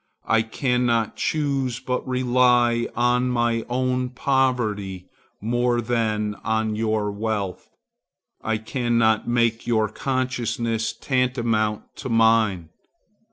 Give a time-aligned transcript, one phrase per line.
[0.25, 5.05] I cannot choose but rely on my own poverty
[5.39, 7.69] more than on your wealth.
[8.43, 12.69] I cannot make your consciousness tantamount to mine.